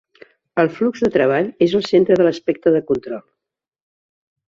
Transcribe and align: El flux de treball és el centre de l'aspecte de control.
El 0.63 0.71
flux 0.77 1.03
de 1.03 1.09
treball 1.17 1.51
és 1.67 1.77
el 1.81 1.85
centre 1.91 2.19
de 2.23 2.29
l'aspecte 2.29 2.77
de 2.79 2.85
control. 2.91 3.25